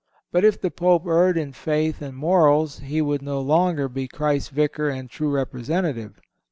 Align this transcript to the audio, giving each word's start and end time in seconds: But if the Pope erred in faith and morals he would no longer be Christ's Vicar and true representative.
But 0.31 0.43
if 0.43 0.59
the 0.59 0.71
Pope 0.71 1.05
erred 1.05 1.37
in 1.37 1.53
faith 1.53 2.01
and 2.01 2.17
morals 2.17 2.79
he 2.79 3.03
would 3.03 3.21
no 3.21 3.39
longer 3.39 3.87
be 3.87 4.07
Christ's 4.07 4.49
Vicar 4.49 4.89
and 4.89 5.07
true 5.07 5.29
representative. 5.29 6.19